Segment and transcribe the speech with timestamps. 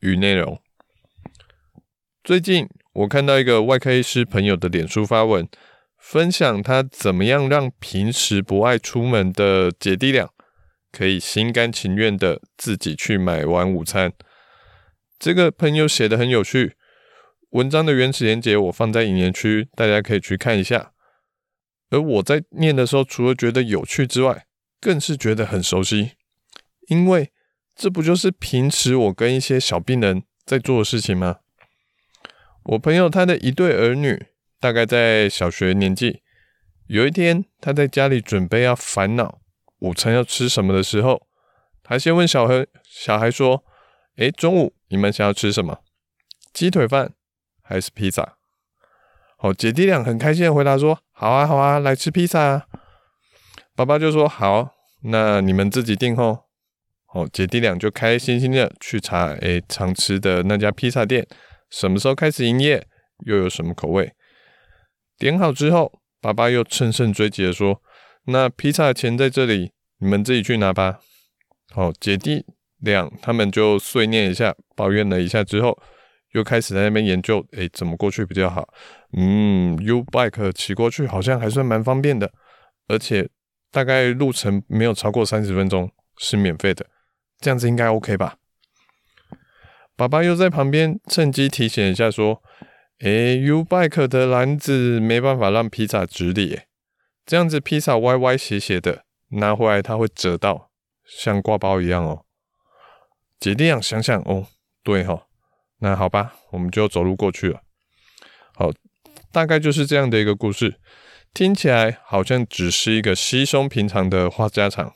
[0.00, 0.60] 与内容。
[2.22, 5.48] 最近我看到一个外科医师朋友的脸书发文，
[5.96, 10.30] 分享他怎么样让平时不爱出门的姐弟俩，
[10.90, 14.12] 可以心甘情愿的自己去买完午餐。
[15.18, 16.74] 这个朋友写的很有趣，
[17.50, 20.92] 文章的原始连结我放在引言区，大家可以去看一下。
[21.90, 24.46] 而我在念的时候，除了觉得有趣之外，
[24.80, 26.12] 更是觉得很熟悉，
[26.88, 27.32] 因为。
[27.76, 31.40] 这不就是平时我跟一些小病人在做的事情吗？
[32.64, 36.22] 我朋友他的一对儿女大概在小学年纪，
[36.86, 39.40] 有一天他在家里准备要烦恼
[39.80, 41.26] 午餐要吃什么的时候，
[41.82, 43.62] 他先问小孩小孩说
[44.16, 45.80] ：“诶，中午你们想要吃什么？
[46.54, 47.12] 鸡腿饭
[47.62, 48.38] 还是披萨？”
[49.36, 52.66] 好，姐弟俩很开心的回答说：“好啊，好啊，来吃披萨啊！”
[53.76, 54.70] 爸爸就说：“好，
[55.02, 56.44] 那你们自己订后。”
[57.16, 61.26] 哦，姐弟俩就开开心心的去查，诶，常吃的那家披萨店
[61.70, 62.86] 什么时候开始营业，
[63.24, 64.12] 又有什么口味？
[65.16, 67.80] 点好之后，爸爸又乘胜追击的说
[68.28, 70.98] ：“那披萨钱在这里，你们自己去拿吧。”
[71.72, 72.44] 好，姐弟
[72.80, 75.78] 俩他们就碎念一下，抱怨了一下之后，
[76.32, 78.68] 又开始在那边研究，诶，怎么过去比较好？
[79.16, 82.30] 嗯，U-Bike 骑过去好像还算蛮方便的，
[82.88, 83.26] 而且
[83.72, 86.84] 大概路程没有超过三十分钟，是免费的。
[87.40, 88.36] 这样子应该 OK 吧？
[89.94, 92.42] 爸爸又在旁边趁机提醒一下，说
[93.00, 96.60] ：“诶，U-Bike 的篮子没办法让披萨直立，
[97.24, 100.70] 这样子披萨歪歪斜斜的，拿回来它会折到，
[101.06, 102.26] 像挂包一样哦。”
[103.40, 104.48] 姐弟俩想想，哦，
[104.82, 105.26] 对哈，
[105.78, 107.62] 那好吧，我们就走路过去了。
[108.54, 108.70] 好，
[109.32, 110.78] 大概就是这样的一个故事，
[111.32, 114.94] 听起来好像只是一个稀松平常的话家常，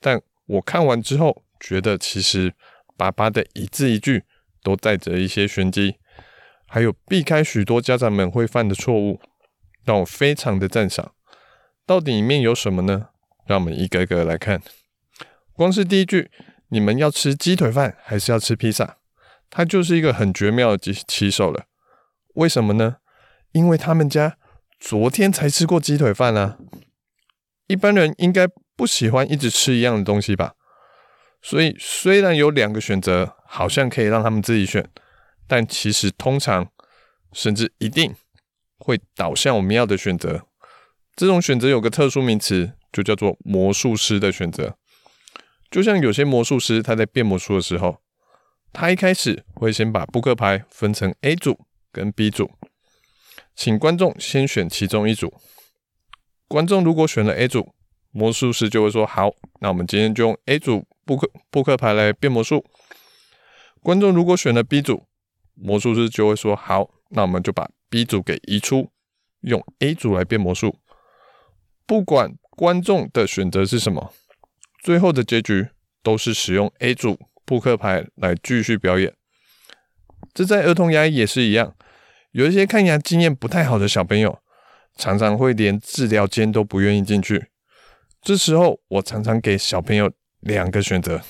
[0.00, 1.42] 但我看完之后。
[1.66, 2.52] 觉得其实
[2.94, 4.24] 爸爸的一字一句
[4.62, 5.96] 都带着一些玄机，
[6.66, 9.18] 还有避开许多家长们会犯的错误，
[9.82, 11.14] 让我非常的赞赏。
[11.86, 13.08] 到底里面有什么呢？
[13.46, 14.60] 让我们一个个来看。
[15.54, 16.30] 光是第一句，
[16.68, 18.98] 你们要吃鸡腿饭还是要吃披萨？
[19.48, 21.64] 它就是一个很绝妙的起手了。
[22.34, 22.96] 为什么呢？
[23.52, 24.36] 因为他们家
[24.78, 26.58] 昨天才吃过鸡腿饭啊。
[27.68, 28.46] 一般人应该
[28.76, 30.54] 不喜欢一直吃一样的东西吧？
[31.46, 34.88] 所以，虽然有两个选择，好像可以让他们自己选，
[35.46, 36.72] 但其实通常，
[37.34, 38.14] 甚至一定
[38.78, 40.46] 会导向我们要的选择。
[41.14, 44.78] 这种选择有个特殊名词，就叫做魔术师的选择。
[45.70, 47.98] 就像有些魔术师，他在变魔术的时候，
[48.72, 52.50] 他一开始会先把扑克牌分成 A 组跟 B 组，
[53.54, 55.34] 请观众先选其中一组。
[56.48, 57.73] 观众如果选了 A 组，
[58.14, 59.30] 魔术师就会说：“好，
[59.60, 62.64] 那我们今天就用 A 组。”扑克扑克牌来变魔术，
[63.82, 65.04] 观众如果选了 B 组，
[65.52, 68.90] 魔术师就会说：“好，那我们就把 B 组给移出，
[69.42, 70.78] 用 A 组来变魔术。”
[71.84, 74.14] 不管观众的选择是什么，
[74.82, 75.68] 最后的结局
[76.02, 79.12] 都是使用 A 组扑克牌来继续表演。
[80.32, 81.76] 这在儿童牙医也是一样，
[82.30, 84.38] 有一些看牙经验不太好的小朋友，
[84.96, 87.48] 常常会连治疗间都不愿意进去。
[88.24, 90.10] 这时候，我常常给小朋友。
[90.40, 91.22] 两个选择，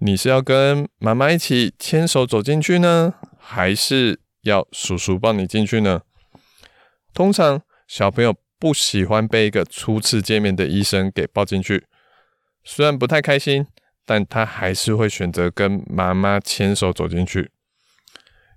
[0.00, 6.02] 你是要跟妈妈一起牵手走进去呢，还是要叔叔抱你进去呢？
[7.14, 11.86] 通常小朋友不喜欢被一个初次见面的医生给抱进去，
[12.62, 13.66] 虽然不太开心，
[14.04, 17.50] 但他还是会选择跟妈妈牵手走进去。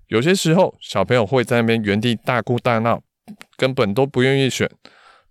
[0.08, 3.02] 有些时候，小朋友会在那边原地大哭大闹，
[3.56, 4.70] 根本都不愿意选。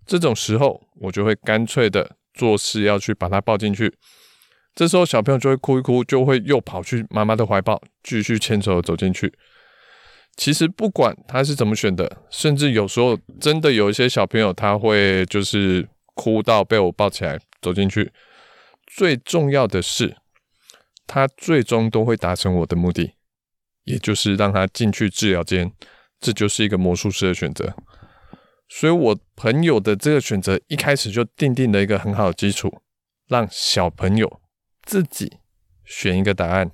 [0.07, 3.93] 这种时候，我就会干脆的做事要去把他抱进去。
[4.73, 9.33] 这时候小朋友就会哭一哭，就会又跑去妈妈的怀抱，继续牵手走进去。
[10.37, 18.13] 其实不管他是怎么选的，甚至有时候真的有一些小朋友他会就是哭到被我抱起来走进去。
[18.87, 20.15] 最重要的是，
[21.05, 23.15] 他最终都会达成我的目的，
[23.83, 25.73] 也就是让他进去治疗间。
[26.21, 27.73] 这就是一个魔术师的选择。
[28.69, 32.81] 所以我朋友的这个选择一开始就奠定了一个很好的基础，
[33.27, 34.39] 让小朋友。
[34.81, 35.37] 自己
[35.85, 36.71] 选一个答案，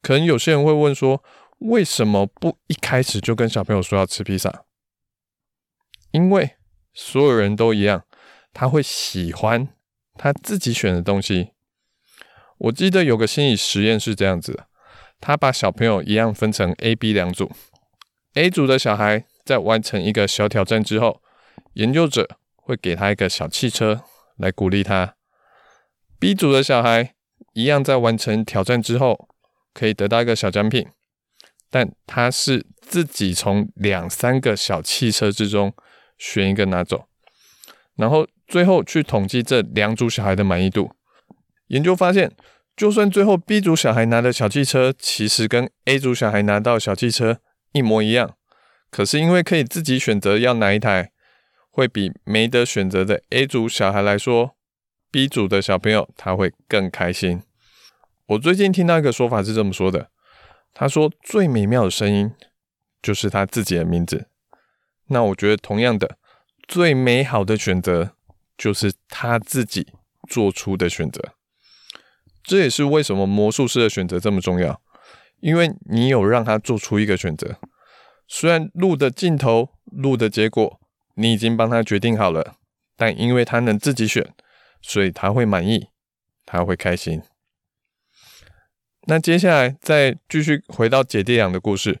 [0.00, 1.20] 可能有些人会问说，
[1.58, 4.64] 为什么不一开始就跟小朋友说要吃披萨？
[6.12, 6.52] 因为
[6.94, 8.04] 所有人都一样，
[8.52, 9.70] 他会喜欢
[10.14, 11.50] 他自己选的东西。
[12.58, 14.68] 我记得有个心理实验是这样子的，
[15.18, 17.50] 他把小朋友一样分成 A、B 两组
[18.34, 21.22] ，A 组的小孩在完成一个小挑战之后，
[21.74, 24.02] 研究者会给他一个小汽车
[24.36, 25.14] 来鼓励他
[26.20, 27.14] ；B 组的小孩
[27.54, 29.28] 一样在完成挑战之后，
[29.72, 30.86] 可以得到一个小奖品，
[31.70, 35.74] 但他是自己从两三个小汽车之中。
[36.18, 37.08] 选一个拿走，
[37.96, 40.92] 然后最后去统计这两组小孩的满意度。
[41.66, 42.30] 研究发现，
[42.76, 47.40] 就算最后 B 组小孩拿的小汽车其实跟 A 组小孩拿到小汽车
[47.72, 48.36] 一模一样，
[48.92, 51.10] 可是因为可以自己选择要哪一台，
[51.70, 54.54] 会比没得选择的 A 组小孩来说
[55.10, 57.42] ，B 组的小朋友他会更开心。
[58.26, 60.10] 我最近听到一个说法是这么说的，
[60.74, 62.32] 他说最美妙的声音
[63.00, 64.28] 就是他自己的名字。
[65.06, 66.18] 那我觉得，同样的，
[66.68, 68.14] 最美好的选择
[68.58, 69.86] 就是他自己
[70.28, 71.32] 做出的选择。
[72.42, 74.82] 这也是为什么魔术师的选择这么重要，
[75.40, 77.58] 因为你有让他做出一个选择。
[78.26, 80.80] 虽然路的尽头、路的结果
[81.14, 82.56] 你已经帮他决定好了，
[82.96, 84.32] 但因为他能自己选，
[84.80, 85.88] 所以他会满意，
[86.46, 87.22] 他会开心。
[89.06, 92.00] 那接下来再继续回到姐弟俩的故事。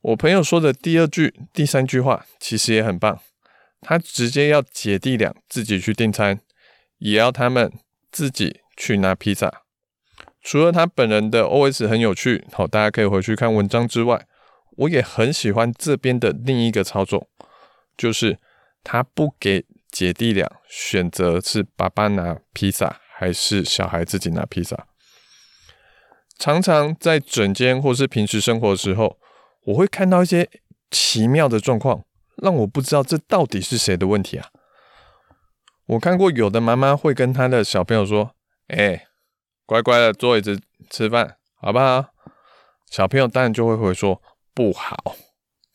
[0.00, 3.20] 我朋友说的第二句、第三句话其实也很棒，
[3.82, 6.40] 他直接要姐弟俩自己去订餐，
[6.98, 7.70] 也要他们
[8.10, 9.62] 自己去拿披萨。
[10.42, 14.26] 除了他本人的 OS 很有趣，好，大家可以回去看文章之外，
[14.76, 17.28] 我也很喜欢这边的另一个操作，
[17.96, 18.38] 就是
[18.82, 24.86] 他不给姐弟俩选择是爸爸拿披萨还是小孩自己拿披萨。
[26.38, 29.18] 常常在整间或是平时生活的时候。
[29.64, 30.48] 我会看到一些
[30.90, 32.02] 奇妙的状况，
[32.42, 34.48] 让我不知道这到底是谁的问题啊！
[35.84, 38.34] 我看过有的妈妈会跟她的小朋友说
[38.68, 39.04] ：“哎，
[39.66, 40.58] 乖乖的坐椅子
[40.88, 42.06] 吃饭，好不好？”
[42.90, 44.22] 小朋友当然就会回说
[44.60, 45.16] ：“不好。”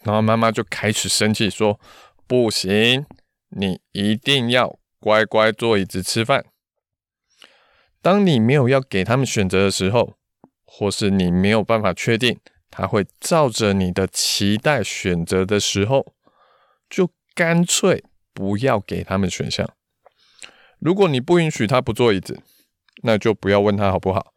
[0.05, 1.79] 然后妈妈就开始生气说
[2.27, 3.07] ：“不行，
[3.49, 6.45] 你一定要乖乖坐椅子吃饭。”
[8.03, 10.13] 当你没有要给他们选择的时候，
[10.63, 12.39] 或是你没有办法确定。
[12.69, 16.13] 他会照着你的期待选择的时候，
[16.89, 18.03] 就干脆
[18.33, 19.67] 不要给他们选项。
[20.77, 22.41] 如果你不允许他不坐椅子，
[23.03, 24.33] 那就不要问他好不好。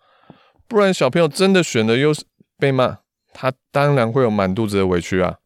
[0.68, 2.12] 不然小朋友真的选了又
[2.56, 3.00] 被骂，
[3.40, 5.38] 他当然会有满肚子的委屈啊。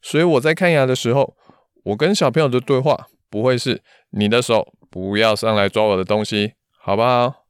[0.00, 1.36] 所以我在看牙的时候，
[1.84, 7.44] 我跟小朋友的对话不会是你的手不要上来抓我的东西，好不好？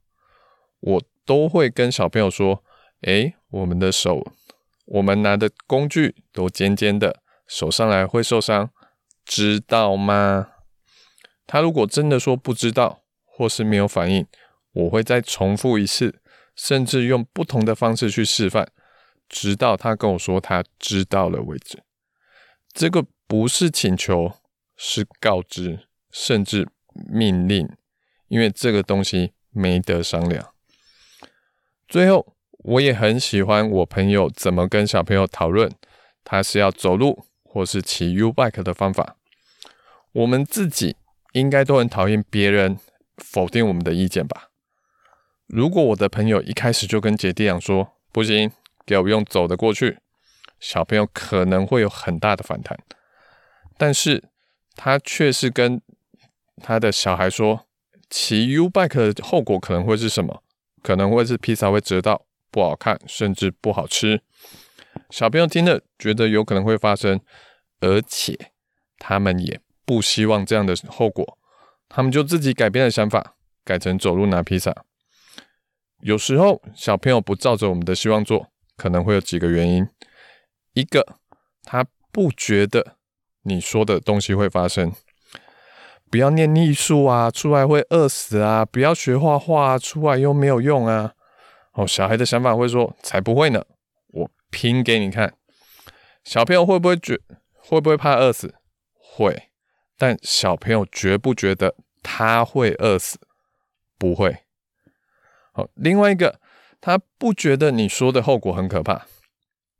[0.81, 2.61] 我都会跟小朋友说，
[3.03, 4.33] 诶，我们的手。
[4.87, 8.69] 我们拿的工具都尖尖的，手上来会受伤，
[9.23, 10.49] 知道吗？
[11.47, 14.27] 他如果真的说不知道，或是没有反应，
[14.73, 16.19] 我会再重复一次，
[16.55, 18.69] 甚至用不同的方式去示范，
[19.35, 21.83] 直到他跟我说他知道了为止。
[22.71, 24.31] 这个不是请求，
[24.77, 26.67] 是告知，甚至
[27.11, 27.67] 命令，
[28.29, 30.53] 因为这个东西没得商量。
[31.87, 32.31] 最后。
[32.67, 35.71] 我也很喜欢我朋友怎么跟小朋友讨论，
[36.23, 39.17] 他是要走路或是骑 U-Bike 的方法。
[40.13, 40.95] 我们自己
[41.33, 42.79] 应该都很讨厌别人
[43.17, 44.49] 否定我们的意见吧？
[45.45, 48.51] 如果我的朋友一开始就跟姐弟俩说不行，
[48.85, 49.97] 给我用走的过去，
[50.59, 52.77] 小朋友可能会有很大的反弹。
[53.77, 54.23] 但是
[54.75, 55.81] 他却是跟
[56.57, 57.67] 他的小孩说，
[58.09, 60.43] 骑 U-Bike 的后果可能会是什么？
[60.81, 62.25] 可能会是披萨会折到。
[62.51, 64.21] 不好看，甚至不好吃。
[65.09, 67.19] 小朋友听了觉得有可能会发生，
[67.81, 68.51] 而且
[68.97, 71.37] 他们也不希望这样的后果，
[71.89, 74.73] 他们就自己改变了想法，改成走路拿披萨。
[75.99, 79.87] 有时候小朋友不照着我们的希望做，可能会有几个原因：
[80.73, 81.17] 一个，
[81.63, 82.97] 他不觉得
[83.43, 84.93] 你说的东西会发生，
[86.09, 91.13] 不要念艺术啊，出来会饿死啊；不要学画画啊，出来又没有用啊。
[91.73, 93.65] 哦，小孩的想法会说：“才不会呢，
[94.07, 95.35] 我拼给你看。”
[96.23, 97.19] 小朋友会不会觉
[97.53, 98.55] 会不会怕饿死？
[98.93, 99.49] 会，
[99.97, 103.19] 但小朋友觉不觉得他会饿死？
[103.97, 104.37] 不会。
[105.51, 106.39] 好，另外一个，
[106.85, 109.07] 他不觉得你说的后果很可怕。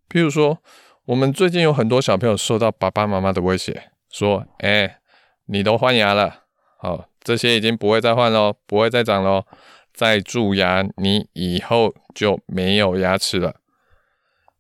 [0.10, 0.58] 譬如说，
[1.06, 5.02] 我们最近有很多小朋友受到爸爸妈妈的威胁，说：“哎，
[5.46, 6.46] 你都换牙了，
[6.80, 9.46] 好，这些已经不会再换喽，不会再长喽。”
[9.94, 13.58] 再蛀牙，你以后就没有牙齿了。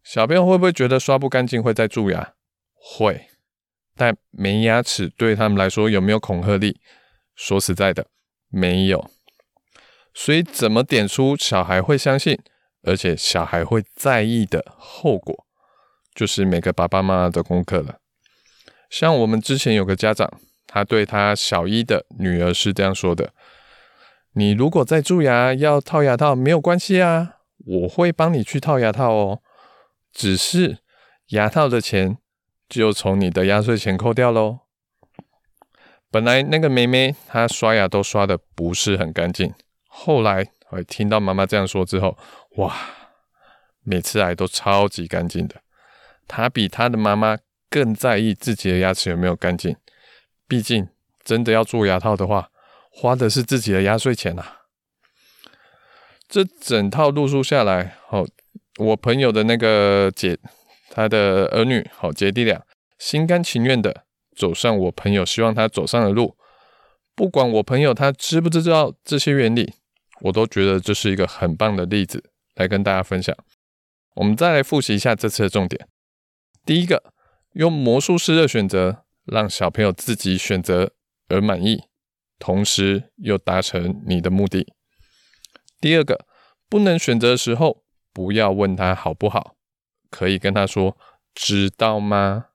[0.04, 2.36] 小朋友会不会觉得刷不干净会再蛀牙？
[2.76, 3.28] 会，
[3.96, 6.80] 但没牙齿对他们来说有没有恐吓力？
[7.34, 8.06] 说实在的，
[8.50, 9.10] 没有。
[10.18, 12.40] 所以怎么点出小孩会相信，
[12.84, 15.46] 而且小孩会在意的后果，
[16.16, 17.98] 就是每个爸爸妈妈的功课了。
[18.90, 23.34] 像我们之前有个家长，他对他小一的女儿是这样说的。
[24.34, 29.42] 你如果在蛀牙要套牙套没有关系啊，我会帮你去套牙套哦。
[30.14, 30.78] 只是
[31.32, 32.18] 牙套的钱
[32.70, 34.60] 就从你的压岁钱扣掉喽。
[36.10, 39.54] 本来那个妹妹她刷牙都刷的不是很干净，
[39.98, 42.18] 后来我听到妈妈这样说之后，
[42.58, 42.76] 哇，
[43.84, 45.56] 每次来都超级干净的。
[46.28, 47.38] 她比她的妈妈
[47.70, 49.78] 更在意自己的牙齿有没有干净，
[50.48, 50.90] 毕竟
[51.24, 52.50] 真的要做牙套的话。
[52.98, 54.62] 花的是自己的压岁钱呐、啊！
[56.30, 58.24] 这整套路数下来，好，
[58.78, 60.38] 我朋友的那个姐，
[60.90, 62.66] 他的儿女，好姐弟俩，
[62.98, 66.38] 心甘情愿的走上我朋友希望他走上的路。
[67.16, 69.74] 不管我朋友他知不知道这些原理，
[70.22, 73.36] 我都觉得这是一个很棒的例子，来跟大家分享。
[74.16, 75.88] 我们再来复习一下这次的重点：
[76.66, 77.14] 第一个，
[77.54, 80.94] 用魔术师的选择，让小朋友自己选择
[81.28, 81.84] 而满意。
[82.38, 84.74] 同时又达成你的目的。
[85.80, 86.26] 第二个，
[86.68, 89.56] 不能选择的时候，不要问他好不好，
[90.10, 90.98] 可以跟他说
[91.34, 92.48] 知道吗？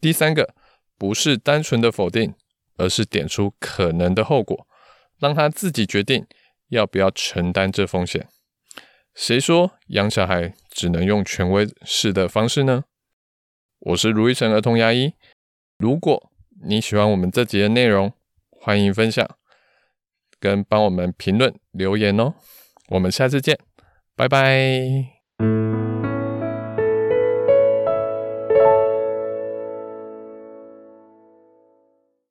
[0.00, 0.54] 第三个，
[0.96, 2.34] 不是单纯的否定，
[2.78, 4.66] 而是点出可能的后果，
[5.18, 6.26] 让他自己决定
[6.68, 8.28] 要不要承担这风险。
[9.14, 12.84] 谁说养小孩只能用权威式的方式呢？
[13.78, 15.14] 我是如意成儿童牙医。
[15.78, 16.30] 如果
[16.66, 18.12] 你喜欢我们这集的内容，
[18.50, 19.28] 欢迎分享，
[20.40, 22.34] 跟帮我们评论留言哦。
[22.88, 23.58] 我们下次见，
[24.14, 25.65] 拜拜。